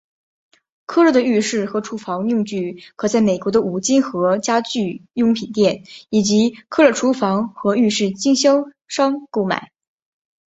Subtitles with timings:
[0.87, 9.71] 科勒的浴室和厨房用具可在美国的五金和家居用品店以及科勒厨房和浴室经销商购买。